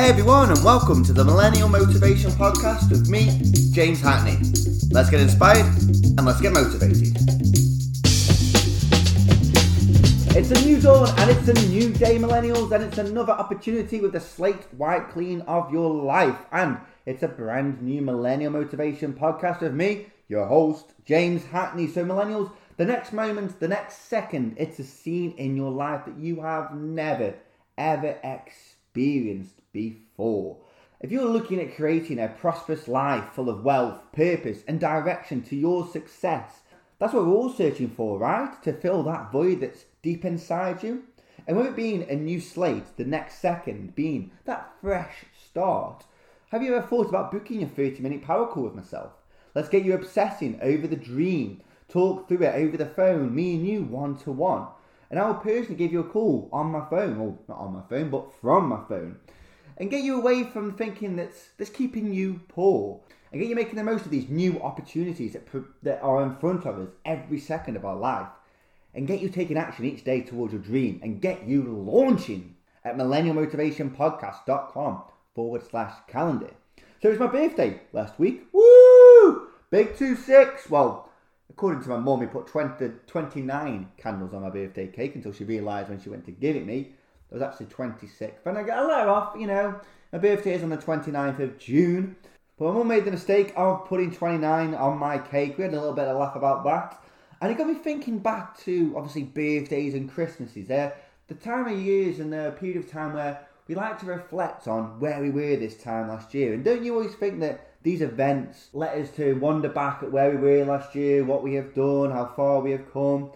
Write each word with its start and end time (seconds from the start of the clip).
Hey 0.00 0.08
everyone, 0.08 0.48
and 0.48 0.64
welcome 0.64 1.04
to 1.04 1.12
the 1.12 1.22
Millennial 1.22 1.68
Motivation 1.68 2.30
Podcast 2.30 2.88
with 2.90 3.10
me, 3.10 3.42
James 3.70 4.00
Hackney. 4.00 4.38
Let's 4.90 5.10
get 5.10 5.20
inspired 5.20 5.66
and 5.66 6.24
let's 6.24 6.40
get 6.40 6.54
motivated. 6.54 7.14
It's 10.34 10.50
a 10.52 10.64
new 10.64 10.80
dawn 10.80 11.06
and 11.18 11.30
it's 11.30 11.48
a 11.48 11.68
new 11.68 11.92
day, 11.92 12.16
millennials, 12.16 12.72
and 12.72 12.82
it's 12.82 12.96
another 12.96 13.34
opportunity 13.34 14.00
with 14.00 14.12
the 14.12 14.20
slate 14.20 14.66
white 14.78 15.10
clean 15.10 15.42
of 15.42 15.70
your 15.70 15.90
life. 15.90 16.46
And 16.50 16.78
it's 17.04 17.22
a 17.22 17.28
brand 17.28 17.82
new 17.82 18.00
Millennial 18.00 18.52
Motivation 18.52 19.12
Podcast 19.12 19.60
with 19.60 19.74
me, 19.74 20.06
your 20.28 20.46
host, 20.46 20.94
James 21.04 21.44
Hackney. 21.44 21.86
So, 21.86 22.06
millennials, 22.06 22.50
the 22.78 22.86
next 22.86 23.12
moment, 23.12 23.60
the 23.60 23.68
next 23.68 24.08
second, 24.08 24.54
it's 24.56 24.78
a 24.78 24.84
scene 24.84 25.34
in 25.36 25.56
your 25.56 25.70
life 25.70 26.06
that 26.06 26.16
you 26.16 26.40
have 26.40 26.74
never, 26.74 27.34
ever 27.76 28.16
experienced 28.24 28.79
before. 28.92 30.58
If 31.00 31.10
you're 31.10 31.24
looking 31.24 31.60
at 31.60 31.76
creating 31.76 32.18
a 32.18 32.28
prosperous 32.28 32.86
life 32.86 33.32
full 33.32 33.48
of 33.48 33.64
wealth, 33.64 34.00
purpose, 34.12 34.62
and 34.68 34.78
direction 34.78 35.42
to 35.42 35.56
your 35.56 35.86
success, 35.86 36.60
that's 36.98 37.14
what 37.14 37.24
we're 37.24 37.32
all 37.32 37.52
searching 37.52 37.88
for, 37.88 38.18
right? 38.18 38.62
To 38.62 38.72
fill 38.72 39.02
that 39.04 39.32
void 39.32 39.60
that's 39.60 39.84
deep 40.02 40.24
inside 40.24 40.82
you. 40.82 41.04
And 41.46 41.56
with 41.56 41.66
it 41.66 41.76
being 41.76 42.08
a 42.08 42.14
new 42.14 42.40
slate, 42.40 42.96
the 42.96 43.04
next 43.04 43.38
second 43.38 43.94
being 43.94 44.30
that 44.44 44.72
fresh 44.80 45.24
start, 45.42 46.04
have 46.50 46.62
you 46.62 46.74
ever 46.74 46.86
thought 46.86 47.08
about 47.08 47.32
booking 47.32 47.62
a 47.62 47.66
30 47.66 48.00
minute 48.02 48.22
power 48.22 48.46
call 48.46 48.64
with 48.64 48.74
myself? 48.74 49.12
Let's 49.54 49.68
get 49.68 49.84
you 49.84 49.94
obsessing 49.94 50.58
over 50.60 50.86
the 50.86 50.96
dream 50.96 51.62
talk 51.90 52.28
through 52.28 52.42
it 52.42 52.54
over 52.54 52.76
the 52.76 52.86
phone, 52.86 53.34
me 53.34 53.56
and 53.56 53.66
you 53.66 53.82
one 53.82 54.16
to 54.18 54.32
one. 54.32 54.68
And 55.10 55.18
I 55.18 55.26
will 55.26 55.34
personally 55.34 55.74
give 55.74 55.92
you 55.92 56.00
a 56.00 56.04
call 56.04 56.48
on 56.52 56.66
my 56.66 56.88
phone, 56.88 57.18
or 57.18 57.36
not 57.48 57.58
on 57.58 57.74
my 57.74 57.82
phone, 57.88 58.10
but 58.10 58.32
from 58.40 58.68
my 58.68 58.80
phone, 58.88 59.16
and 59.76 59.90
get 59.90 60.04
you 60.04 60.16
away 60.16 60.44
from 60.44 60.76
thinking 60.76 61.16
that's 61.16 61.48
that's 61.58 61.70
keeping 61.70 62.14
you 62.14 62.42
poor, 62.48 63.00
and 63.32 63.40
get 63.40 63.48
you 63.48 63.56
making 63.56 63.74
the 63.74 63.82
most 63.82 64.04
of 64.04 64.12
these 64.12 64.28
new 64.28 64.62
opportunities 64.62 65.32
that 65.32 65.48
that 65.82 66.00
are 66.00 66.22
in 66.22 66.36
front 66.36 66.64
of 66.64 66.78
us 66.78 66.90
every 67.04 67.40
second 67.40 67.76
of 67.76 67.84
our 67.84 67.96
life, 67.96 68.28
and 68.94 69.08
get 69.08 69.20
you 69.20 69.28
taking 69.28 69.56
action 69.56 69.84
each 69.84 70.04
day 70.04 70.20
towards 70.20 70.52
your 70.52 70.62
dream, 70.62 71.00
and 71.02 71.20
get 71.20 71.44
you 71.44 71.62
launching 71.62 72.54
at 72.84 72.96
millennialmotivationpodcast.com 72.96 75.02
forward 75.34 75.62
slash 75.68 75.92
calendar. 76.06 76.50
So 77.02 77.08
it 77.08 77.12
was 77.12 77.18
my 77.18 77.26
birthday 77.26 77.80
last 77.92 78.16
week. 78.18 78.46
Woo! 78.52 79.48
Big 79.70 79.96
two 79.96 80.14
six. 80.14 80.70
Well, 80.70 81.09
according 81.50 81.82
to 81.82 81.88
my 81.88 81.98
mum, 81.98 82.20
he 82.20 82.26
put 82.26 82.46
20, 82.46 82.90
29 83.06 83.92
candles 83.96 84.32
on 84.32 84.42
my 84.42 84.50
birthday 84.50 84.86
cake 84.86 85.14
until 85.14 85.32
she 85.32 85.44
realised 85.44 85.88
when 85.88 86.00
she 86.00 86.08
went 86.08 86.24
to 86.24 86.30
give 86.30 86.56
it 86.56 86.64
me, 86.64 86.92
there 87.28 87.38
was 87.38 87.42
actually 87.42 87.66
26. 87.66 88.46
And 88.46 88.56
I 88.56 88.62
got 88.62 88.84
a 88.84 88.86
letter 88.86 89.10
off, 89.10 89.34
you 89.38 89.46
know, 89.46 89.80
my 90.12 90.18
birthday 90.18 90.54
is 90.54 90.62
on 90.62 90.70
the 90.70 90.76
29th 90.76 91.40
of 91.40 91.58
June. 91.58 92.16
But 92.58 92.66
my 92.66 92.72
mum 92.74 92.88
made 92.88 93.04
the 93.04 93.10
mistake 93.10 93.52
of 93.56 93.86
putting 93.86 94.12
29 94.12 94.74
on 94.74 94.98
my 94.98 95.18
cake. 95.18 95.56
We 95.56 95.64
had 95.64 95.72
a 95.72 95.78
little 95.78 95.94
bit 95.94 96.08
of 96.08 96.18
laugh 96.18 96.36
about 96.36 96.64
that. 96.64 97.02
And 97.40 97.50
it 97.50 97.56
got 97.56 97.66
me 97.66 97.74
thinking 97.74 98.18
back 98.18 98.58
to, 98.60 98.92
obviously, 98.96 99.22
birthdays 99.22 99.94
and 99.94 100.10
Christmases. 100.10 100.68
They're 100.68 100.94
the 101.28 101.34
time 101.34 101.68
of 101.68 101.78
years 101.78 102.18
and 102.18 102.32
the 102.32 102.54
period 102.58 102.76
of 102.76 102.90
time 102.90 103.14
where 103.14 103.46
we 103.70 103.76
like 103.76 104.00
to 104.00 104.06
reflect 104.06 104.66
on 104.66 104.98
where 104.98 105.22
we 105.22 105.30
were 105.30 105.54
this 105.54 105.76
time 105.76 106.08
last 106.08 106.34
year. 106.34 106.52
And 106.52 106.64
don't 106.64 106.82
you 106.82 106.92
always 106.92 107.14
think 107.14 107.38
that 107.38 107.68
these 107.84 108.02
events 108.02 108.68
let 108.72 108.96
us 108.96 109.10
to 109.10 109.34
wander 109.34 109.68
back 109.68 110.02
at 110.02 110.10
where 110.10 110.32
we 110.32 110.38
were 110.38 110.64
last 110.64 110.96
year, 110.96 111.24
what 111.24 111.44
we 111.44 111.54
have 111.54 111.72
done, 111.72 112.10
how 112.10 112.32
far 112.34 112.58
we 112.58 112.72
have 112.72 112.92
come, 112.92 113.30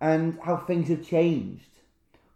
and 0.00 0.38
how 0.42 0.56
things 0.56 0.88
have 0.88 1.06
changed. 1.06 1.68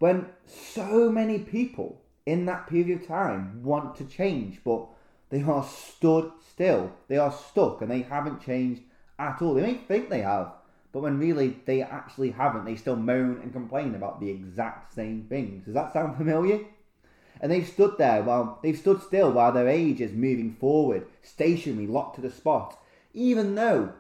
When 0.01 0.27
so 0.45 1.11
many 1.11 1.39
people 1.39 2.03
in 2.27 2.45
that 2.45 2.67
period 2.67 3.01
of 3.01 3.09
time 3.09 3.63
want 3.63 3.97
to 3.97 4.05
change, 4.05 4.61
but 4.63 4.87
they 5.31 5.41
are 5.41 5.65
stood 5.65 6.31
still, 6.47 6.93
they 7.09 7.17
are 7.17 7.33
stuck, 7.33 7.81
and 7.81 7.91
they 7.91 8.03
haven't 8.03 8.45
changed 8.45 8.83
at 9.19 9.41
all. 9.41 9.55
They 9.55 9.63
may 9.63 9.75
think 9.89 10.11
they 10.11 10.21
have, 10.21 10.53
but 10.93 11.01
when 11.01 11.19
really 11.19 11.57
they 11.65 11.81
actually 11.81 12.33
haven't, 12.33 12.67
they 12.67 12.77
still 12.77 12.97
moan 12.97 13.41
and 13.43 13.51
complain 13.51 13.95
about 13.95 14.21
the 14.21 14.29
exact 14.29 14.93
same 14.93 15.25
things. 15.31 15.65
Does 15.65 15.73
that 15.73 15.95
sound 15.95 16.19
familiar? 16.19 16.67
And 17.41 17.51
they've 17.51 17.67
stood 17.67 17.97
there 17.99 18.23
while 18.23 18.59
they've 18.63 18.79
stood 18.79 19.03
still 19.03 19.33
while 19.33 19.53
their 19.53 19.69
age 19.69 20.01
is 20.01 20.13
moving 20.13 20.55
forward, 20.55 21.07
stationary, 21.23 21.87
locked 21.87 22.17
to 22.17 22.21
the 22.21 22.31
spot, 22.31 22.79
even 23.15 23.55
though 23.55 23.93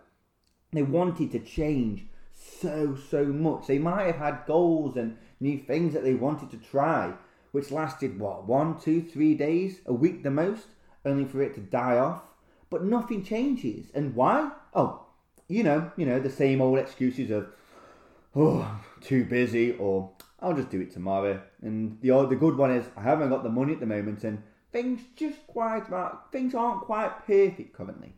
they 0.72 0.82
wanted 0.82 1.30
to 1.32 1.38
change 1.38 2.04
so 2.34 2.96
so 3.10 3.24
much. 3.24 3.66
They 3.66 3.78
might 3.78 4.06
have 4.06 4.16
had 4.16 4.46
goals 4.46 4.96
and 4.96 5.16
new 5.40 5.58
things 5.58 5.94
that 5.94 6.04
they 6.04 6.14
wanted 6.14 6.50
to 6.50 6.58
try, 6.58 7.14
which 7.52 7.70
lasted 7.70 8.18
what 8.18 8.46
one, 8.46 8.78
two, 8.78 9.02
three 9.02 9.34
days, 9.34 9.80
a 9.86 9.92
week 9.92 10.22
the 10.22 10.30
most, 10.30 10.66
only 11.04 11.24
for 11.24 11.42
it 11.42 11.54
to 11.54 11.60
die 11.60 11.98
off. 11.98 12.22
But 12.68 12.84
nothing 12.84 13.24
changes, 13.24 13.86
and 13.94 14.14
why? 14.14 14.52
Oh, 14.74 15.06
you 15.48 15.64
know, 15.64 15.90
you 15.96 16.06
know 16.06 16.20
the 16.20 16.30
same 16.30 16.60
old 16.60 16.78
excuses 16.78 17.30
of 17.30 17.48
oh, 18.36 18.80
too 19.00 19.24
busy 19.24 19.72
or 19.72 20.10
I'll 20.42 20.54
just 20.54 20.70
do 20.70 20.80
it 20.80 20.92
tomorrow. 20.92 21.40
And 21.62 21.98
the 22.00 22.26
the 22.26 22.36
good 22.36 22.56
one 22.56 22.70
is 22.72 22.86
I 22.96 23.02
haven't 23.02 23.30
got 23.30 23.42
the 23.42 23.50
money 23.50 23.72
at 23.74 23.80
the 23.80 23.86
moment, 23.86 24.24
and 24.24 24.42
things 24.72 25.00
just 25.16 25.46
quite 25.46 25.84
things 26.32 26.54
aren't 26.54 26.82
quite 26.82 27.26
perfect 27.26 27.72
currently. 27.74 28.14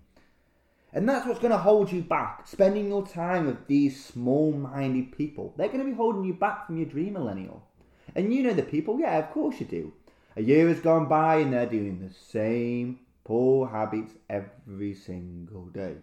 And 0.94 1.09
that's 1.09 1.27
what's 1.27 1.41
going 1.41 1.53
to 1.53 1.59
hold 1.59 1.91
you 1.91 2.03
back. 2.03 2.47
Spending 2.47 2.88
your 2.88 3.06
time 3.06 3.47
with 3.47 3.66
these 3.66 4.05
small-minded 4.05 5.16
people, 5.16 5.55
they're 5.56 5.69
going 5.69 5.78
to 5.78 5.91
be 5.91 5.97
holding 5.97 6.25
you 6.25 6.34
back 6.34 6.66
from 6.66 6.77
your 6.77 6.87
dream, 6.87 7.15
millennial. 7.15 7.66
And 8.15 8.34
you 8.34 8.43
know 8.43 8.53
the 8.53 8.62
people, 8.62 9.00
yeah, 9.00 9.19
of 9.19 9.31
course 9.31 9.59
you 9.59 9.65
do. 9.65 9.94
A 10.37 10.43
year 10.43 10.69
has 10.69 10.81
gone 10.81 11.09
by, 11.09 11.37
and 11.37 11.50
they're 11.50 11.65
doing 11.65 11.99
the 11.99 12.12
same 12.12 12.99
poor 13.25 13.69
habits 13.69 14.12
every 14.28 14.93
single 14.93 15.65
day 15.66 15.97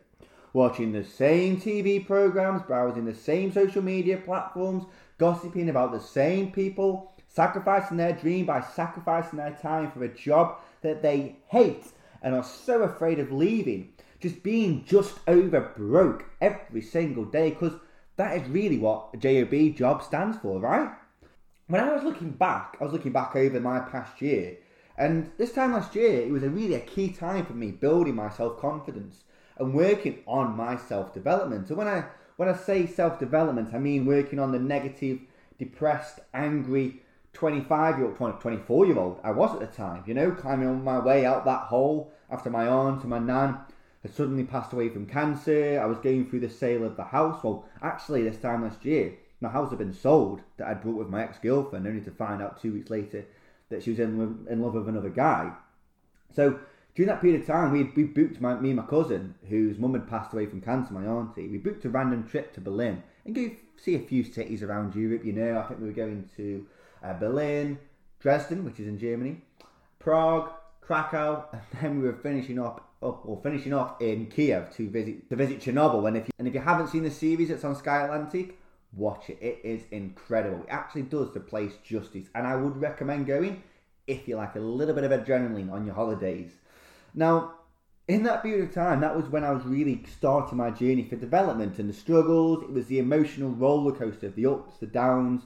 watching 0.54 0.92
the 0.92 1.04
same 1.04 1.60
TV 1.60 2.06
programs, 2.06 2.62
browsing 2.64 3.06
the 3.06 3.14
same 3.14 3.52
social 3.52 3.82
media 3.82 4.18
platforms, 4.18 4.84
gossiping 5.20 5.70
about 5.70 5.92
the 5.92 6.00
same 6.00 6.52
people, 6.52 7.14
sacrificing 7.28 7.98
their 7.98 8.14
dream 8.14 8.48
by 8.48 8.62
sacrificing 8.62 9.38
their 9.38 9.56
time 9.62 9.92
for 9.92 10.04
a 10.04 10.16
job 10.16 10.58
that 10.82 11.04
they 11.04 11.36
hate 11.48 11.86
and 12.24 12.34
are 12.34 12.44
so 12.44 12.82
afraid 12.82 13.20
of 13.20 13.32
leaving. 13.32 13.94
Just 14.20 14.42
being 14.42 14.84
just 14.86 15.20
over 15.28 15.72
broke 15.78 16.26
every 16.42 16.82
single 16.82 17.26
day 17.26 17.52
because 17.52 17.74
that 18.18 18.36
is 18.36 18.50
really 18.50 18.78
what 18.78 19.10
a 19.14 19.18
JOB 19.18 19.76
job 19.78 20.04
stands 20.04 20.38
for, 20.38 20.60
right? 20.60 20.90
When 21.68 21.82
I 21.82 21.94
was 21.94 22.04
looking 22.04 22.32
back, 22.32 22.76
I 22.82 22.84
was 22.84 22.92
looking 22.92 23.14
back 23.14 23.36
over 23.36 23.60
my 23.60 23.80
past 23.80 24.22
year, 24.22 24.58
and 24.98 25.32
this 25.38 25.54
time 25.54 25.72
last 25.72 25.96
year, 25.96 26.20
it 26.22 26.32
was 26.32 26.44
a 26.44 26.50
really 26.50 26.74
a 26.74 26.82
key 26.82 27.12
time 27.12 27.46
for 27.46 27.54
me 27.54 27.72
building 27.72 28.16
my 28.16 28.30
self 28.30 28.60
confidence 28.60 29.24
and 29.58 29.74
working 29.74 30.20
on 30.28 30.58
my 30.58 30.76
self 30.76 31.14
development. 31.14 31.68
So 31.68 31.76
when 31.76 31.88
I 31.88 32.06
when 32.40 32.48
I 32.48 32.56
say 32.56 32.88
self 32.88 33.20
development, 33.20 33.74
I 33.74 33.80
mean 33.80 34.06
working 34.06 34.40
on 34.40 34.54
the 34.54 34.60
negative, 34.60 35.20
depressed, 35.58 36.22
angry 36.34 37.02
25 37.34 37.98
year 37.98 38.08
old, 38.08 38.40
24 38.40 38.86
year 38.86 38.98
old 38.98 39.20
I 39.26 39.32
was 39.32 39.54
at 39.54 39.60
the 39.60 39.68
time, 39.68 40.06
you 40.08 40.14
know, 40.14 40.32
climbing 40.32 40.70
on 40.70 40.82
my 40.82 41.00
way 41.00 41.26
out 41.26 41.44
that 41.44 41.64
hole 41.64 42.14
after 42.32 42.50
my 42.50 42.66
aunt 42.66 43.02
and 43.02 43.10
my 43.10 43.20
nan 43.20 43.58
had 44.04 44.16
suddenly 44.16 44.46
passed 44.46 44.72
away 44.72 44.88
from 44.88 45.06
cancer. 45.06 45.82
I 45.84 45.86
was 45.86 45.98
going 45.98 46.30
through 46.30 46.40
the 46.40 46.50
sale 46.50 46.86
of 46.86 46.96
the 46.96 47.04
house. 47.04 47.44
Well, 47.44 47.66
actually, 47.82 48.24
this 48.24 48.38
time 48.38 48.64
last 48.64 48.86
year, 48.86 49.16
my 49.42 49.50
house 49.50 49.72
had 49.72 49.80
been 49.80 49.92
sold 49.94 50.40
that 50.56 50.70
I'd 50.70 50.82
brought 50.82 50.96
with 50.96 51.10
my 51.10 51.24
ex 51.24 51.40
girlfriend, 51.40 51.86
only 51.88 52.00
to 52.00 52.12
find 52.12 52.42
out 52.42 52.62
two 52.62 52.72
weeks 52.72 52.90
later 52.90 53.26
that 53.68 53.84
she 53.84 53.90
was 53.90 54.00
in, 54.00 54.48
in 54.50 54.62
love 54.62 54.76
with 54.76 54.88
another 54.88 55.10
guy. 55.10 55.52
So 56.34 56.58
during 56.96 57.08
that 57.08 57.22
period 57.22 57.42
of 57.42 57.48
time, 57.48 57.72
we 57.72 57.84
we 57.96 58.04
booked 58.04 58.42
my, 58.42 58.56
me 58.56 58.70
and 58.70 58.78
my 58.78 58.86
cousin, 58.86 59.36
whose 59.48 59.78
mum 59.78 59.94
had 59.94 60.08
passed 60.08 60.34
away 60.34 60.46
from 60.46 60.62
cancer, 60.62 60.94
my 60.94 61.06
auntie. 61.06 61.48
We 61.48 61.58
booked 61.58 61.86
a 61.86 61.90
random 61.90 62.28
trip 62.28 62.54
to 62.54 62.62
Berlin 62.62 63.04
and 63.26 63.36
go 63.36 63.50
see 63.78 63.96
a 63.96 64.00
few 64.00 64.24
cities 64.24 64.64
around 64.64 64.96
Europe. 64.96 65.24
You 65.24 65.34
know, 65.34 65.60
I 65.60 65.68
think 65.68 65.80
we 65.80 65.88
were 65.88 65.94
going 65.94 66.30
to 66.38 66.66
uh, 67.04 67.14
Berlin, 67.14 67.80
Dresden, 68.20 68.66
which 68.66 68.80
is 68.80 68.88
in 68.88 69.00
Germany, 69.00 69.42
Prague, 70.00 70.52
Krakow, 70.82 71.46
and 71.54 71.62
then 71.82 72.02
we 72.02 72.08
were 72.08 72.20
finishing 72.22 72.60
up 72.60 72.86
up 73.02 73.22
or 73.26 73.40
finishing 73.42 73.74
off 73.74 74.02
in 74.02 74.26
Kiev 74.26 74.76
to 74.76 74.90
visit 74.90 75.30
to 75.30 75.36
visit 75.36 75.60
Chernobyl. 75.60 76.08
And 76.08 76.18
if 76.18 76.28
you, 76.28 76.32
and 76.38 76.48
if 76.48 76.54
you 76.54 76.60
haven't 76.60 76.88
seen 76.88 77.04
the 77.04 77.12
series, 77.12 77.50
it's 77.50 77.64
on 77.64 77.76
Sky 77.76 78.04
Atlantic. 78.04 78.58
Watch 78.92 79.30
it. 79.30 79.38
It 79.40 79.60
is 79.64 79.84
incredible. 79.92 80.64
It 80.64 80.70
actually 80.70 81.04
does 81.04 81.32
the 81.34 81.40
place 81.40 81.74
justice, 81.84 82.28
and 82.34 82.48
I 82.48 82.56
would 82.56 82.76
recommend 82.78 83.28
going 83.28 83.64
if 84.08 84.28
you 84.28 84.36
like 84.36 84.56
a 84.56 84.60
little 84.60 84.96
bit 84.96 85.04
of 85.04 85.12
adrenaline 85.12 85.72
on 85.72 85.86
your 85.86 85.94
holidays. 85.94 86.52
Now, 87.14 87.54
in 88.08 88.24
that 88.24 88.42
period 88.42 88.68
of 88.68 88.74
time, 88.74 89.02
that 89.02 89.16
was 89.16 89.28
when 89.28 89.44
I 89.44 89.52
was 89.52 89.64
really 89.66 90.04
starting 90.18 90.58
my 90.58 90.72
journey 90.72 91.04
for 91.08 91.16
development 91.16 91.78
and 91.78 91.88
the 91.88 91.94
struggles. 91.94 92.64
It 92.64 92.72
was 92.72 92.88
the 92.88 93.00
emotional 93.00 93.52
roller 93.52 93.92
coaster, 93.92 94.28
of 94.28 94.36
the 94.36 94.48
ups, 94.48 94.78
the 94.80 94.88
downs. 94.88 95.44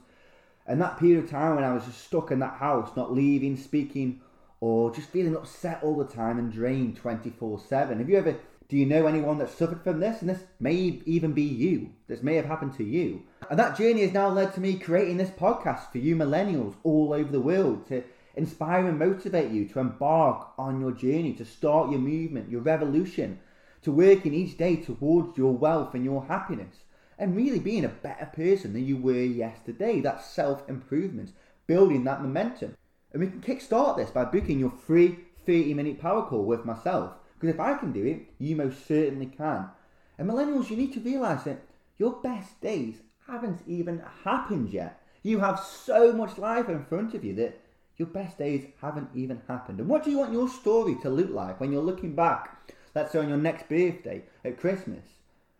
And 0.65 0.81
that 0.81 0.97
period 0.97 1.23
of 1.23 1.29
time 1.29 1.55
when 1.55 1.65
I 1.65 1.73
was 1.73 1.83
just 1.83 2.05
stuck 2.05 2.31
in 2.31 2.39
that 2.39 2.55
house, 2.55 2.95
not 2.95 3.13
leaving, 3.13 3.57
speaking, 3.57 4.21
or 4.61 4.93
just 4.95 5.09
feeling 5.09 5.35
upset 5.35 5.83
all 5.83 5.97
the 5.97 6.05
time 6.05 6.39
and 6.39 6.51
drained 6.51 6.95
24 6.95 7.59
7. 7.59 7.97
Have 7.97 8.09
you 8.09 8.17
ever, 8.17 8.37
do 8.69 8.77
you 8.77 8.85
know 8.85 9.07
anyone 9.07 9.39
that 9.39 9.49
suffered 9.49 9.83
from 9.83 9.99
this? 9.99 10.21
And 10.21 10.29
this 10.29 10.43
may 10.61 11.01
even 11.05 11.33
be 11.33 11.43
you. 11.43 11.91
This 12.07 12.23
may 12.23 12.35
have 12.35 12.45
happened 12.45 12.77
to 12.77 12.85
you. 12.85 13.23
And 13.49 13.59
that 13.59 13.77
journey 13.77 14.03
has 14.03 14.13
now 14.13 14.29
led 14.29 14.53
to 14.53 14.61
me 14.61 14.79
creating 14.79 15.17
this 15.17 15.31
podcast 15.31 15.91
for 15.91 15.97
you 15.97 16.15
millennials 16.15 16.75
all 16.83 17.11
over 17.11 17.29
the 17.29 17.41
world 17.41 17.87
to 17.87 18.05
inspire 18.35 18.87
and 18.87 18.97
motivate 18.97 19.51
you 19.51 19.67
to 19.69 19.79
embark 19.79 20.49
on 20.57 20.79
your 20.81 20.91
journey, 20.91 21.33
to 21.33 21.45
start 21.45 21.91
your 21.91 21.99
movement, 21.99 22.49
your 22.49 22.61
revolution, 22.61 23.39
to 23.83 23.91
working 23.91 24.33
each 24.33 24.57
day 24.57 24.75
towards 24.75 25.37
your 25.37 25.53
wealth 25.53 25.93
and 25.93 26.03
your 26.03 26.25
happiness, 26.25 26.77
and 27.17 27.35
really 27.35 27.59
being 27.59 27.85
a 27.85 27.89
better 27.89 28.25
person 28.33 28.73
than 28.73 28.85
you 28.85 28.97
were 28.97 29.13
yesterday. 29.13 29.99
That's 29.99 30.25
self 30.25 30.67
improvement, 30.67 31.31
building 31.67 32.03
that 32.05 32.21
momentum. 32.21 32.75
And 33.11 33.21
we 33.21 33.27
can 33.27 33.41
kickstart 33.41 33.97
this 33.97 34.09
by 34.09 34.25
booking 34.25 34.59
your 34.59 34.71
free 34.71 35.19
30 35.45 35.73
minute 35.73 35.99
power 35.99 36.25
call 36.25 36.45
with 36.45 36.65
myself. 36.65 37.13
Because 37.35 37.53
if 37.53 37.59
I 37.59 37.75
can 37.77 37.91
do 37.91 38.05
it, 38.05 38.33
you 38.39 38.55
most 38.55 38.87
certainly 38.87 39.27
can. 39.27 39.69
And 40.17 40.29
millennials, 40.29 40.69
you 40.69 40.77
need 40.77 40.93
to 40.93 40.99
realize 40.99 41.43
that 41.43 41.61
your 41.97 42.13
best 42.21 42.59
days 42.61 43.01
haven't 43.27 43.61
even 43.67 44.01
happened 44.23 44.69
yet. 44.69 45.01
You 45.21 45.39
have 45.39 45.59
so 45.59 46.13
much 46.13 46.37
life 46.37 46.69
in 46.69 46.83
front 46.85 47.13
of 47.13 47.23
you 47.23 47.33
that 47.35 47.59
your 47.97 48.07
best 48.07 48.37
days 48.37 48.65
haven't 48.81 49.09
even 49.13 49.41
happened. 49.47 49.79
And 49.79 49.87
what 49.87 50.03
do 50.03 50.11
you 50.11 50.19
want 50.19 50.33
your 50.33 50.49
story 50.49 50.95
to 51.01 51.09
look 51.09 51.29
like 51.29 51.59
when 51.59 51.71
you're 51.71 51.81
looking 51.81 52.15
back, 52.15 52.73
let's 52.95 53.11
say 53.11 53.19
on 53.19 53.29
your 53.29 53.37
next 53.37 53.69
birthday 53.69 54.23
at 54.43 54.59
Christmas? 54.59 55.03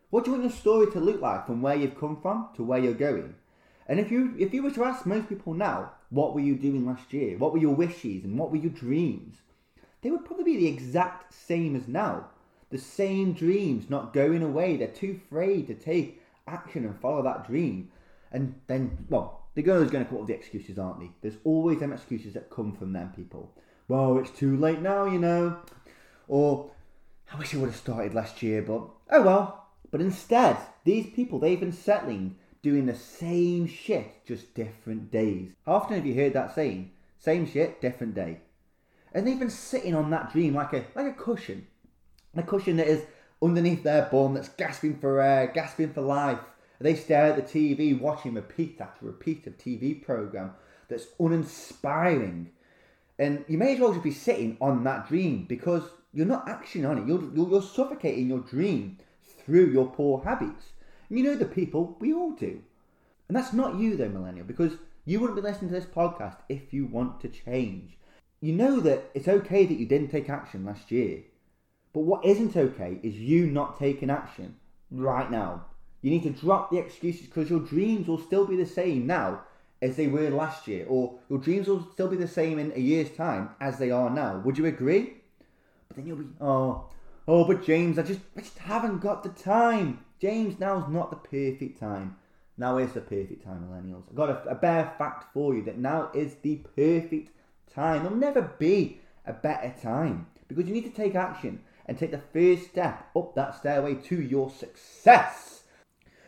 What 0.10 0.26
do 0.26 0.32
you 0.32 0.38
want 0.38 0.50
your 0.50 0.60
story 0.60 0.92
to 0.92 1.00
look 1.00 1.22
like 1.22 1.46
from 1.46 1.62
where 1.62 1.76
you've 1.76 2.00
come 2.00 2.20
from 2.22 2.50
to 2.56 2.64
where 2.64 2.80
you're 2.80 2.94
going? 2.94 3.36
And 3.88 4.00
if 4.00 4.12
you 4.12 4.34
if 4.40 4.54
you 4.54 4.64
were 4.64 4.72
to 4.72 4.86
ask 4.86 5.06
most 5.06 5.30
people 5.30 5.54
now, 5.54 5.92
what 6.10 6.34
were 6.34 6.42
you 6.42 6.56
doing 6.56 6.86
last 6.86 7.14
year? 7.14 7.38
What 7.38 7.52
were 7.52 7.60
your 7.60 7.76
wishes 7.76 8.24
and 8.24 8.38
what 8.38 8.52
were 8.52 8.58
your 8.58 8.72
dreams? 8.72 9.38
They 10.02 10.12
would 10.12 10.26
probably 10.26 10.46
be 10.46 10.58
the 10.58 10.68
exact 10.68 11.34
same 11.34 11.76
as 11.76 11.88
now. 11.88 12.28
The 12.70 12.78
same 12.78 13.34
dreams 13.34 13.90
not 13.90 14.14
going 14.14 14.42
away. 14.42 14.78
They're 14.78 14.88
too 14.88 15.20
afraid 15.26 15.68
to 15.68 15.76
take 15.76 16.22
action 16.48 16.86
and 16.86 17.00
follow 17.00 17.22
that 17.24 17.48
dream. 17.48 17.90
And 18.32 18.56
then, 18.68 19.06
well, 19.10 19.43
they're 19.56 19.74
always 19.74 19.92
going 19.92 20.04
to 20.04 20.10
come 20.10 20.18
up 20.18 20.22
with 20.22 20.30
the 20.30 20.36
excuses, 20.36 20.80
aren't 20.80 21.00
they? 21.00 21.12
There's 21.22 21.40
always 21.44 21.80
them 21.80 21.94
excuses 21.94 22.34
that 22.34 22.50
come 22.50 22.74
from 22.74 22.94
them 22.94 23.12
people. 23.16 23.52
Well, 23.88 24.18
it's 24.18 24.32
too 24.32 24.58
late 24.58 24.82
now, 24.82 25.06
you 25.06 25.20
know. 25.20 25.58
Or, 26.28 26.72
I 27.32 27.38
wish 27.38 27.54
I 27.54 27.58
would 27.58 27.70
have 27.70 27.76
started 27.76 28.14
last 28.14 28.42
year, 28.42 28.62
but 28.62 28.88
oh 29.12 29.22
well. 29.22 29.68
But 29.92 30.02
instead, 30.02 30.58
these 30.86 31.14
people, 31.14 31.38
they've 31.38 31.60
been 31.60 31.72
settling 31.72 32.38
doing 32.64 32.86
the 32.86 32.96
same 32.96 33.68
shit, 33.68 34.26
just 34.26 34.56
different 34.56 35.12
days. 35.12 35.52
How 35.66 35.74
often 35.74 35.98
have 35.98 36.06
you 36.06 36.16
heard 36.16 36.34
that 36.34 36.56
saying? 36.56 36.92
Same 37.20 37.46
shit, 37.46 37.82
different 37.82 38.16
day. 38.16 38.40
And 39.14 39.28
they've 39.28 39.38
been 39.38 39.50
sitting 39.50 39.94
on 39.94 40.10
that 40.10 40.32
dream 40.32 40.56
like 40.56 40.74
a 40.74 40.86
like 40.96 41.06
a 41.06 41.14
cushion. 41.14 41.68
A 42.36 42.42
cushion 42.42 42.78
that 42.78 42.88
is 42.88 43.04
underneath 43.44 43.84
their 43.84 44.10
bum 44.12 44.34
that's 44.34 44.50
gasping 44.50 44.98
for 44.98 45.22
air, 45.22 45.52
gasping 45.54 45.94
for 45.94 46.02
life. 46.02 46.40
They 46.84 46.96
stare 46.96 47.28
at 47.28 47.38
the 47.38 47.42
TV, 47.42 47.98
watching 47.98 48.34
repeat 48.34 48.82
after 48.82 49.06
repeat 49.06 49.48
of 49.48 49.58
TV 49.58 50.04
program 50.04 50.52
that's 50.90 51.08
uninspiring. 51.18 52.52
And 53.18 53.46
you 53.48 53.58
may 53.58 53.76
as 53.76 53.80
well 53.80 53.94
just 53.94 54.04
be 54.04 54.12
sitting 54.12 54.58
on 54.60 54.84
that 54.84 55.08
dream 55.08 55.46
because 55.48 55.84
you're 56.14 56.26
not 56.26 56.50
acting 56.50 56.86
on 56.86 56.98
it. 56.98 57.08
You're, 57.08 57.24
you're, 57.34 57.50
you're 57.52 57.62
suffocating 57.62 58.28
your 58.28 58.42
dream 58.42 58.98
through 59.46 59.72
your 59.72 59.92
poor 59.92 60.26
habits. 60.26 60.74
And 61.08 61.18
you 61.18 61.24
know 61.24 61.36
the 61.36 61.46
people, 61.46 61.96
we 62.02 62.14
all 62.14 62.32
do. 62.32 62.62
And 63.30 63.38
that's 63.38 63.54
not 63.54 63.76
you 63.80 63.96
though, 63.96 64.10
millennial, 64.10 64.46
because 64.46 64.74
you 65.06 65.22
wouldn't 65.22 65.38
be 65.38 65.42
listening 65.42 65.72
to 65.72 65.80
this 65.80 65.86
podcast 65.86 66.36
if 66.50 66.74
you 66.74 66.86
want 66.86 67.22
to 67.22 67.30
change. 67.30 67.98
You 68.42 68.52
know 68.52 68.82
that 68.82 69.10
it's 69.14 69.30
okay 69.30 69.66
that 69.66 69.80
you 69.80 69.86
didn't 69.86 70.10
take 70.10 70.30
action 70.30 70.66
last 70.66 70.92
year. 70.92 71.24
But 71.94 72.02
what 72.02 72.26
isn't 72.26 72.58
okay 72.58 73.00
is 73.04 73.16
you 73.16 73.46
not 73.48 73.80
taking 73.80 74.10
action 74.10 74.58
right 74.92 75.32
now. 75.32 75.68
You 76.04 76.12
need 76.12 76.24
to 76.24 76.30
drop 76.30 76.70
the 76.70 76.78
excuses 76.78 77.26
because 77.26 77.50
your 77.50 77.62
dreams 77.62 78.08
will 78.08 78.20
still 78.20 78.46
be 78.46 78.58
the 78.58 78.66
same 78.66 79.08
now 79.08 79.42
as 79.82 79.96
they 79.96 80.08
were 80.08 80.30
last 80.30 80.68
year, 80.68 80.86
or 80.88 81.16
your 81.30 81.40
dreams 81.40 81.68
will 81.68 81.88
still 81.94 82.10
be 82.10 82.18
the 82.18 82.28
same 82.28 82.60
in 82.60 82.72
a 82.76 82.80
year's 82.80 83.10
time 83.10 83.50
as 83.60 83.80
they 83.80 83.90
are 83.90 84.10
now. 84.10 84.38
Would 84.40 84.58
you 84.58 84.66
agree? 84.66 85.16
But 85.88 85.98
then 85.98 86.06
you'll 86.06 86.18
be, 86.18 86.28
oh, 86.40 86.90
oh, 87.28 87.46
but 87.46 87.66
James, 87.66 87.98
I 87.98 88.04
just, 88.04 88.20
I 88.38 88.42
just 88.42 88.60
haven't 88.60 89.00
got 89.00 89.24
the 89.24 89.30
time. 89.30 90.04
James, 90.20 90.60
now's 90.60 90.90
not 90.90 91.10
the 91.10 91.16
perfect 91.16 91.80
time. 91.80 92.18
Now 92.58 92.78
is 92.78 92.92
the 92.92 93.02
perfect 93.02 93.44
time, 93.44 93.68
millennials. 93.68 94.04
I've 94.10 94.16
got 94.16 94.30
a, 94.30 94.50
a 94.50 94.56
bare 94.56 94.94
fact 94.98 95.34
for 95.34 95.56
you 95.56 95.64
that 95.64 95.78
now 95.78 96.12
is 96.14 96.36
the 96.36 96.58
perfect 96.76 97.32
time. 97.74 98.04
There'll 98.04 98.18
never 98.18 98.42
be 98.42 99.00
a 99.26 99.34
better 99.34 99.74
time 99.82 100.28
because 100.48 100.66
you 100.66 100.74
need 100.74 100.84
to 100.84 101.02
take 101.02 101.16
action 101.16 101.62
and 101.86 101.98
take 101.98 102.12
the 102.12 102.22
first 102.34 102.70
step 102.70 103.10
up 103.16 103.36
that 103.36 103.56
stairway 103.56 103.96
to 103.96 104.22
your 104.22 104.50
success. 104.50 105.63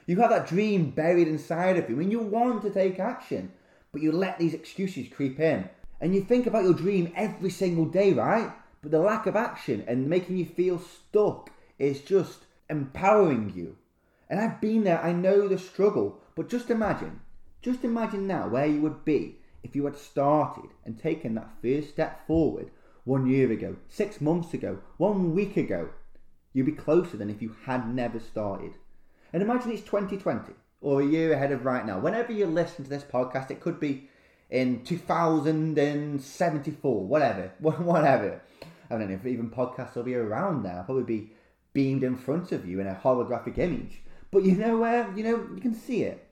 You 0.08 0.18
have 0.18 0.30
that 0.30 0.48
dream 0.48 0.92
buried 0.92 1.28
inside 1.28 1.78
of 1.78 1.90
you 1.90 2.00
and 2.00 2.12
you 2.12 2.20
want 2.20 2.62
to 2.62 2.70
take 2.70 3.00
action, 3.00 3.52
but 3.92 4.02
you 4.02 4.12
let 4.12 4.38
these 4.38 4.54
excuses 4.54 5.08
creep 5.12 5.40
in. 5.40 5.68
And 6.00 6.14
you 6.14 6.22
think 6.22 6.46
about 6.46 6.64
your 6.64 6.74
dream 6.74 7.12
every 7.16 7.50
single 7.50 7.86
day, 7.86 8.14
right? 8.14 8.52
But 8.82 8.92
the 8.92 9.00
lack 9.00 9.26
of 9.26 9.36
action 9.36 9.84
and 9.88 10.08
making 10.08 10.38
you 10.38 10.46
feel 10.46 10.78
stuck 10.78 11.50
is 11.80 12.02
just 12.02 12.46
empowering 12.70 13.54
you. 13.56 13.78
And 14.30 14.40
I've 14.40 14.62
been 14.62 14.84
there, 14.84 15.02
I 15.02 15.12
know 15.12 15.48
the 15.48 15.58
struggle. 15.58 16.20
But 16.36 16.50
just 16.50 16.70
imagine, 16.70 17.22
just 17.62 17.84
imagine 17.84 18.28
now 18.28 18.48
where 18.48 18.66
you 18.66 18.82
would 18.82 19.06
be 19.06 19.40
if 19.64 19.76
you 19.76 19.86
had 19.86 19.98
started 19.98 20.70
and 20.84 21.00
taken 21.00 21.34
that 21.36 21.54
first 21.62 21.90
step 21.90 22.28
forward 22.28 22.70
one 23.06 23.26
year 23.26 23.52
ago, 23.52 23.78
six 23.88 24.22
months 24.22 24.54
ago, 24.54 24.80
one 24.98 25.34
week 25.34 25.58
ago, 25.58 25.90
you'd 26.54 26.66
be 26.66 26.72
closer 26.72 27.18
than 27.18 27.30
if 27.30 27.42
you 27.42 27.56
had 27.66 27.94
never 27.94 28.20
started. 28.20 28.74
And 29.36 29.44
imagine 29.44 29.72
it's 29.74 29.82
2020 29.82 30.54
or 30.80 31.02
a 31.02 31.06
year 31.06 31.34
ahead 31.34 31.52
of 31.52 31.66
right 31.66 31.86
now. 31.86 32.00
Whenever 32.00 32.32
you 32.32 32.46
listen 32.46 32.86
to 32.86 32.90
this 32.90 33.04
podcast, 33.04 33.52
it 33.52 33.60
could 33.60 33.82
be 33.82 34.08
in 34.50 34.86
2074, 34.86 37.06
whatever, 37.06 37.52
whatever. 37.60 38.42
I 38.90 38.98
don't 38.98 39.10
know 39.10 39.16
if 39.16 39.26
even 39.26 39.50
podcasts 39.50 39.96
will 39.96 40.04
be 40.04 40.16
around 40.16 40.64
now. 40.64 40.84
Probably 40.84 41.04
be 41.04 41.34
beamed 41.74 42.02
in 42.02 42.16
front 42.16 42.54
of 42.54 42.66
you 42.66 42.80
in 42.80 42.88
a 42.88 42.96
holographic 42.96 43.58
image. 43.58 44.04
But 44.32 44.46
you 44.46 44.56
know 44.56 44.78
where, 44.78 45.14
you 45.14 45.26
know, 45.26 45.50
you 45.54 45.60
can 45.60 45.76
see 45.76 46.04
it. 46.04 46.26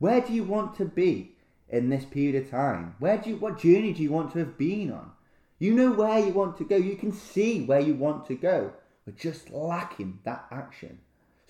Where 0.00 0.20
do 0.20 0.32
you 0.32 0.42
want 0.42 0.74
to 0.78 0.84
be 0.84 1.36
in 1.68 1.88
this 1.88 2.04
period 2.04 2.42
of 2.42 2.50
time? 2.50 2.96
Where 2.98 3.18
do 3.18 3.30
you, 3.30 3.36
what 3.36 3.60
journey 3.60 3.92
do 3.92 4.02
you 4.02 4.10
want 4.10 4.32
to 4.32 4.40
have 4.40 4.58
been 4.58 4.90
on? 4.90 5.12
You 5.60 5.72
know 5.72 5.92
where 5.92 6.18
you 6.18 6.32
want 6.32 6.56
to 6.56 6.64
go. 6.64 6.74
You 6.74 6.96
can 6.96 7.12
see 7.12 7.64
where 7.64 7.78
you 7.78 7.94
want 7.94 8.26
to 8.26 8.34
go. 8.34 8.72
We're 9.06 9.12
just 9.12 9.50
lacking 9.50 10.18
that 10.24 10.46
action. 10.50 10.98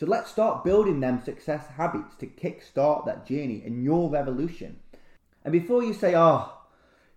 So 0.00 0.06
let's 0.06 0.30
start 0.30 0.64
building 0.64 1.00
them 1.00 1.22
success 1.22 1.66
habits 1.76 2.14
to 2.20 2.26
kickstart 2.26 3.04
that 3.04 3.26
journey 3.26 3.62
and 3.66 3.84
your 3.84 4.08
revolution. 4.08 4.78
And 5.44 5.52
before 5.52 5.84
you 5.84 5.92
say, 5.92 6.14
oh, 6.16 6.54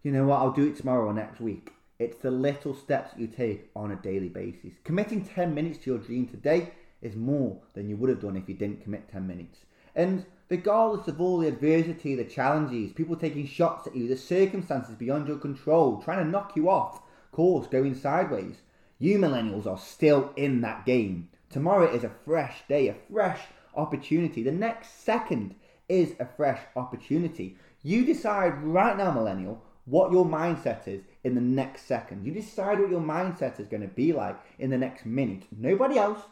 you 0.02 0.12
know 0.12 0.26
what, 0.26 0.42
I'll 0.42 0.52
do 0.52 0.68
it 0.68 0.76
tomorrow 0.76 1.06
or 1.06 1.14
next 1.14 1.40
week, 1.40 1.72
it's 1.98 2.18
the 2.18 2.30
little 2.30 2.74
steps 2.76 3.18
you 3.18 3.28
take 3.28 3.70
on 3.74 3.92
a 3.92 3.96
daily 3.96 4.28
basis. 4.28 4.74
Committing 4.84 5.24
10 5.24 5.56
minutes 5.56 5.78
to 5.78 5.92
your 5.92 6.00
dream 6.00 6.28
today 6.28 6.74
is 7.02 7.16
more 7.16 7.58
than 7.74 7.88
you 7.88 7.96
would 7.96 8.10
have 8.10 8.20
done 8.20 8.36
if 8.36 8.50
you 8.50 8.54
didn't 8.54 8.84
commit 8.84 9.10
10 9.10 9.26
minutes. 9.26 9.60
And 9.96 10.26
regardless 10.50 11.08
of 11.08 11.22
all 11.22 11.38
the 11.38 11.48
adversity, 11.48 12.16
the 12.16 12.26
challenges, 12.26 12.92
people 12.92 13.16
taking 13.16 13.48
shots 13.48 13.88
at 13.88 13.96
you, 13.96 14.10
the 14.10 14.18
circumstances 14.18 14.96
beyond 14.96 15.30
your 15.30 15.38
control, 15.38 16.02
trying 16.02 16.22
to 16.22 16.30
knock 16.30 16.58
you 16.58 16.70
off 16.70 17.02
course, 17.32 17.66
going 17.66 17.96
sideways, 17.96 18.58
you 19.00 19.20
millennials 19.20 19.66
are 19.66 19.78
still 19.78 20.34
in 20.36 20.60
that 20.60 20.86
game. 20.86 21.30
Tomorrow 21.54 21.94
is 21.94 22.04
a 22.04 22.10
fresh 22.26 22.64
day, 22.68 22.88
a 22.88 22.96
fresh 23.12 23.40
opportunity. 23.76 24.42
The 24.42 24.52
next 24.52 25.04
second 25.04 25.54
is 25.88 26.16
a 26.20 26.26
fresh 26.26 26.60
opportunity. 26.76 27.58
You 27.84 28.04
decide 28.06 28.64
right 28.64 28.98
now, 28.98 29.12
millennial, 29.12 29.62
what 29.86 30.12
your 30.12 30.26
mindset 30.26 30.88
is 30.88 31.04
in 31.24 31.36
the 31.36 31.42
next 31.42 31.84
second. 31.84 32.26
You 32.26 32.34
decide 32.34 32.80
what 32.80 32.90
your 32.90 33.02
mindset 33.02 33.60
is 33.60 33.68
going 33.68 33.84
to 33.84 33.88
be 33.88 34.14
like 34.14 34.36
in 34.58 34.72
the 34.72 34.80
next 34.80 35.06
minute. 35.06 35.44
Nobody 35.56 36.00
else, 36.00 36.24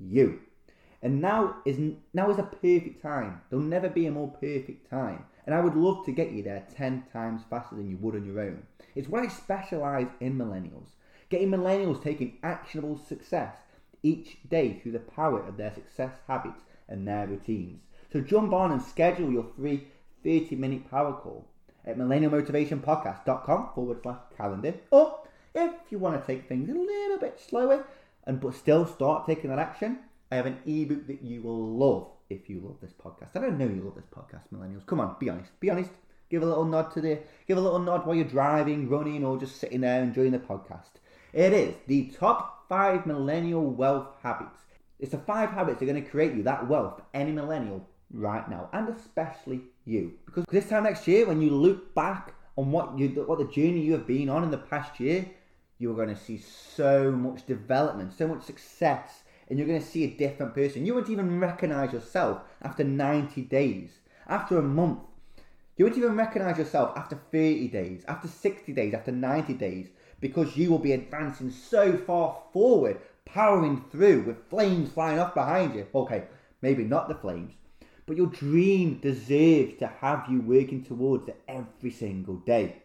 you. 0.00 0.40
And 1.00 1.20
now 1.20 1.58
is 1.64 1.78
now 2.12 2.28
is 2.28 2.40
a 2.40 2.42
perfect 2.42 3.00
time. 3.00 3.42
There'll 3.50 3.64
never 3.64 3.88
be 3.88 4.06
a 4.06 4.10
more 4.10 4.32
perfect 4.32 4.90
time. 4.90 5.26
And 5.46 5.54
I 5.54 5.60
would 5.60 5.76
love 5.76 6.04
to 6.06 6.12
get 6.12 6.32
you 6.32 6.42
there 6.42 6.66
10 6.74 7.04
times 7.12 7.42
faster 7.48 7.76
than 7.76 7.88
you 7.88 7.98
would 7.98 8.16
on 8.16 8.26
your 8.26 8.40
own. 8.40 8.64
It's 8.96 9.08
what 9.08 9.22
I 9.22 9.28
specialize 9.28 10.08
in 10.18 10.36
millennials. 10.36 10.88
Getting 11.28 11.50
millennials 11.50 12.02
taking 12.02 12.38
actionable 12.42 12.98
success 12.98 13.54
each 14.02 14.38
day 14.48 14.74
through 14.74 14.92
the 14.92 14.98
power 14.98 15.42
of 15.46 15.56
their 15.56 15.72
success 15.72 16.12
habits 16.26 16.62
and 16.88 17.06
their 17.06 17.26
routines. 17.26 17.82
So 18.12 18.20
jump 18.20 18.52
on 18.52 18.72
and 18.72 18.82
schedule 18.82 19.30
your 19.30 19.46
free 19.56 19.86
30 20.24 20.56
minute 20.56 20.90
power 20.90 21.12
call 21.12 21.46
at 21.84 21.96
millennialmotivationpodcast.com 21.96 23.70
forward 23.74 24.02
slash 24.02 24.18
calendar. 24.36 24.74
Or 24.90 25.20
if 25.54 25.72
you 25.90 25.98
want 25.98 26.20
to 26.20 26.26
take 26.26 26.48
things 26.48 26.68
a 26.68 26.72
little 26.72 27.18
bit 27.18 27.40
slower 27.40 27.86
and 28.24 28.40
but 28.40 28.54
still 28.54 28.86
start 28.86 29.26
taking 29.26 29.50
that 29.50 29.58
action, 29.58 30.00
I 30.30 30.36
have 30.36 30.46
an 30.46 30.58
ebook 30.66 31.06
that 31.06 31.22
you 31.22 31.42
will 31.42 31.76
love 31.76 32.08
if 32.28 32.48
you 32.48 32.60
love 32.60 32.76
this 32.80 32.92
podcast. 32.92 33.34
And 33.34 33.44
I 33.44 33.48
know 33.50 33.66
you 33.66 33.82
love 33.82 33.96
this 33.96 34.04
podcast, 34.04 34.42
millennials. 34.54 34.86
Come 34.86 35.00
on, 35.00 35.16
be 35.18 35.28
honest. 35.28 35.58
Be 35.60 35.70
honest. 35.70 35.90
Give 36.30 36.42
a 36.44 36.46
little 36.46 36.64
nod 36.64 36.92
to 36.92 37.00
the 37.00 37.18
give 37.48 37.58
a 37.58 37.60
little 37.60 37.80
nod 37.80 38.06
while 38.06 38.14
you're 38.14 38.24
driving, 38.24 38.88
running, 38.88 39.24
or 39.24 39.36
just 39.36 39.56
sitting 39.56 39.80
there 39.80 40.00
enjoying 40.00 40.30
the 40.30 40.38
podcast. 40.38 41.00
It 41.32 41.52
is 41.52 41.74
the 41.86 42.06
top 42.18 42.68
five 42.68 43.06
millennial 43.06 43.64
wealth 43.64 44.08
habits. 44.22 44.60
It's 44.98 45.12
the 45.12 45.18
five 45.18 45.50
habits 45.50 45.78
that 45.78 45.88
are 45.88 45.92
going 45.92 46.02
to 46.02 46.10
create 46.10 46.34
you 46.34 46.42
that 46.42 46.68
wealth 46.68 46.96
for 46.96 47.04
any 47.14 47.32
millennial 47.32 47.88
right 48.12 48.48
now, 48.50 48.68
and 48.72 48.88
especially 48.88 49.62
you. 49.84 50.14
Because 50.26 50.44
this 50.50 50.68
time 50.68 50.84
next 50.84 51.06
year, 51.06 51.26
when 51.26 51.40
you 51.40 51.50
look 51.50 51.94
back 51.94 52.34
on 52.56 52.72
what 52.72 52.98
you 52.98 53.08
what 53.26 53.38
the 53.38 53.46
journey 53.46 53.80
you 53.80 53.92
have 53.92 54.06
been 54.06 54.28
on 54.28 54.42
in 54.42 54.50
the 54.50 54.58
past 54.58 55.00
year, 55.00 55.26
you 55.78 55.90
are 55.90 55.94
going 55.94 56.14
to 56.14 56.20
see 56.20 56.38
so 56.38 57.10
much 57.10 57.46
development, 57.46 58.12
so 58.12 58.28
much 58.28 58.42
success, 58.42 59.22
and 59.48 59.58
you're 59.58 59.68
going 59.68 59.80
to 59.80 59.86
see 59.86 60.04
a 60.04 60.10
different 60.10 60.54
person. 60.54 60.84
You 60.84 60.94
won't 60.94 61.10
even 61.10 61.40
recognize 61.40 61.92
yourself 61.92 62.42
after 62.60 62.84
90 62.84 63.42
days, 63.42 63.90
after 64.28 64.58
a 64.58 64.62
month. 64.62 65.00
You 65.76 65.86
won't 65.86 65.96
even 65.96 66.16
recognize 66.16 66.58
yourself 66.58 66.96
after 66.96 67.16
30 67.32 67.68
days, 67.68 68.04
after 68.06 68.28
60 68.28 68.72
days, 68.74 68.92
after 68.92 69.12
90 69.12 69.54
days, 69.54 69.88
because 70.20 70.56
you 70.56 70.70
will 70.70 70.78
be 70.78 70.92
advancing 70.92 71.50
so 71.50 71.96
far 71.96 72.36
forward, 72.52 73.00
powering 73.24 73.84
through 73.90 74.22
with 74.22 74.48
flames 74.48 74.90
flying 74.92 75.18
off 75.18 75.34
behind 75.34 75.74
you. 75.74 75.86
Okay, 75.94 76.24
maybe 76.62 76.84
not 76.84 77.08
the 77.08 77.14
flames, 77.14 77.52
but 78.06 78.16
your 78.16 78.26
dream 78.26 78.98
deserves 78.98 79.76
to 79.78 79.86
have 80.00 80.26
you 80.28 80.40
working 80.40 80.84
towards 80.84 81.28
it 81.28 81.40
every 81.48 81.90
single 81.90 82.36
day. 82.36 82.82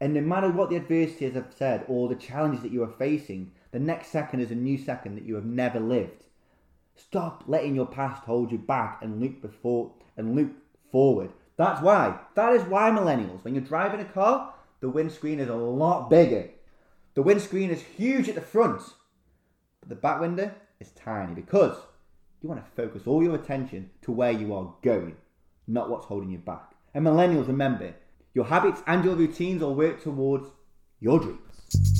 And 0.00 0.14
no 0.14 0.22
matter 0.22 0.50
what 0.50 0.70
the 0.70 0.76
adversities 0.76 1.34
have 1.34 1.52
said 1.56 1.84
or 1.86 2.08
the 2.08 2.14
challenges 2.14 2.62
that 2.62 2.72
you 2.72 2.82
are 2.82 2.92
facing, 2.98 3.52
the 3.72 3.78
next 3.78 4.08
second 4.08 4.40
is 4.40 4.50
a 4.50 4.54
new 4.54 4.78
second 4.78 5.16
that 5.16 5.24
you 5.24 5.34
have 5.34 5.44
never 5.44 5.78
lived. 5.78 6.24
Stop 6.96 7.44
letting 7.46 7.74
your 7.74 7.86
past 7.86 8.24
hold 8.24 8.50
you 8.50 8.58
back 8.58 9.00
and 9.02 9.20
look 9.20 9.42
before 9.42 9.92
and 10.16 10.34
look 10.34 10.48
forward. 10.90 11.30
That's 11.56 11.82
why. 11.82 12.18
That 12.34 12.54
is 12.54 12.62
why 12.64 12.90
millennials, 12.90 13.44
when 13.44 13.54
you're 13.54 13.64
driving 13.64 14.00
a 14.00 14.04
car, 14.04 14.54
the 14.80 14.88
windscreen 14.88 15.40
is 15.40 15.48
a 15.48 15.54
lot 15.54 16.08
bigger. 16.08 16.48
The 17.20 17.24
windscreen 17.24 17.68
is 17.68 17.82
huge 17.82 18.30
at 18.30 18.34
the 18.34 18.40
front, 18.40 18.80
but 19.80 19.90
the 19.90 19.94
back 19.94 20.22
window 20.22 20.52
is 20.80 20.90
tiny 20.92 21.34
because 21.34 21.76
you 22.40 22.48
want 22.48 22.64
to 22.64 22.70
focus 22.82 23.02
all 23.06 23.22
your 23.22 23.34
attention 23.34 23.90
to 24.00 24.10
where 24.10 24.30
you 24.30 24.54
are 24.54 24.74
going, 24.80 25.16
not 25.66 25.90
what's 25.90 26.06
holding 26.06 26.30
you 26.30 26.38
back. 26.38 26.72
And 26.94 27.04
millennials, 27.04 27.46
remember, 27.46 27.92
your 28.32 28.46
habits 28.46 28.80
and 28.86 29.04
your 29.04 29.16
routines 29.16 29.60
will 29.60 29.74
work 29.74 30.02
towards 30.02 30.48
your 30.98 31.20
dreams. 31.20 31.99